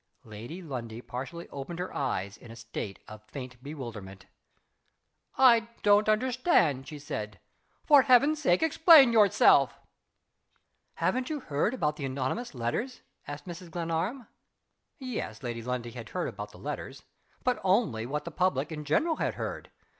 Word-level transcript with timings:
Lady 0.23 0.63
Lundie 0.63 0.99
partially 0.99 1.47
opened 1.49 1.77
her 1.77 1.93
eyes 1.93 2.35
in 2.35 2.49
a 2.49 2.55
state 2.55 2.97
of 3.07 3.21
faint 3.27 3.61
bewilderment. 3.61 4.25
"I 5.37 5.69
don't 5.83 6.09
understand," 6.09 6.87
she 6.87 6.97
said. 6.97 7.39
"For 7.85 8.01
Heaven's 8.01 8.41
sake 8.41 8.63
explain 8.63 9.13
yourself!" 9.13 9.77
"Haven't 10.95 11.29
you 11.29 11.39
heard 11.41 11.75
about 11.75 11.97
the 11.97 12.05
anonymous 12.05 12.55
letters?" 12.55 13.01
asked 13.27 13.45
Mrs. 13.45 13.69
Glenarm. 13.69 14.25
Yes. 14.97 15.43
Lady 15.43 15.61
Lundie 15.61 15.91
had 15.91 16.09
heard 16.09 16.27
about 16.27 16.49
the 16.49 16.57
letters. 16.57 17.03
But 17.43 17.61
only 17.63 18.07
what 18.07 18.25
the 18.25 18.31
public 18.31 18.71
in 18.71 18.85
general 18.85 19.17
had 19.17 19.35
heard. 19.35 19.69